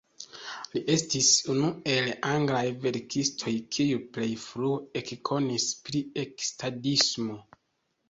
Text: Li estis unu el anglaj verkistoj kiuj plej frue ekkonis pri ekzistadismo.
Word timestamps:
Li 0.75 0.79
estis 0.93 1.29
unu 1.55 1.69
el 1.97 2.09
anglaj 2.31 2.63
verkistoj 2.87 3.55
kiuj 3.77 4.01
plej 4.17 4.33
frue 4.49 4.83
ekkonis 5.05 5.71
pri 5.87 6.07
ekzistadismo. 6.27 7.43